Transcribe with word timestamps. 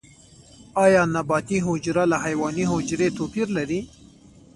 ایا 0.85 1.01
نباتي 1.15 1.57
حجره 1.67 2.03
له 2.11 2.17
حیواني 2.23 2.65
حجرې 2.71 3.07
توپیر 3.17 3.47
لري؟ 3.57 3.79